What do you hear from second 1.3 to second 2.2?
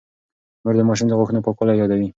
پاکوالی يادوي.